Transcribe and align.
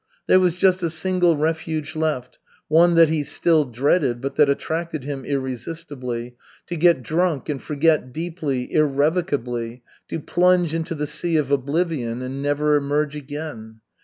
There 0.25 0.39
was 0.39 0.55
just 0.55 0.81
a 0.81 0.89
single 0.89 1.37
refuge 1.37 1.95
left, 1.95 2.39
one 2.67 2.95
that 2.95 3.09
he 3.09 3.23
still 3.23 3.65
dreaded 3.65 4.19
but 4.19 4.35
that 4.35 4.49
attracted 4.49 5.03
him 5.03 5.23
irresistibly, 5.23 6.35
to 6.65 6.75
get 6.75 7.03
drunk 7.03 7.49
and 7.49 7.61
forget 7.61 8.11
deeply, 8.11 8.73
irrevocably, 8.73 9.83
to 10.07 10.19
plunge 10.19 10.73
into 10.73 10.95
the 10.95 11.05
sea 11.05 11.37
of 11.37 11.51
oblivion 11.51 12.23
and 12.23 12.41
never 12.41 12.75
emerge 12.77 13.15
again. 13.15 13.81